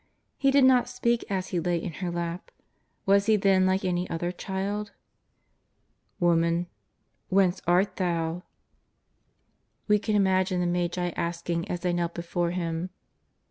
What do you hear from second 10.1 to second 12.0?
82 JESUS OF NAZAEETH. imagine the Magi asking as tliey